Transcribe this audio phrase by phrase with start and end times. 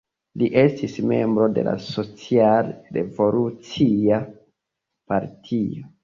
[0.41, 4.19] Li estis membro de la Social-Revolucia
[5.13, 5.87] Partio.